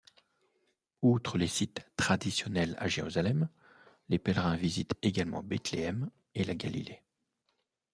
Outre 1.03 1.37
les 1.37 1.45
sites 1.45 1.85
traditionnels 1.95 2.73
à 2.79 2.87
Jérusalem, 2.87 3.49
les 4.09 4.17
pèlerins 4.17 4.55
visitent 4.55 4.95
également 5.03 5.43
Bethléem 5.43 6.09
et 6.33 6.43
la 6.43 6.55
Galilée. 6.55 7.03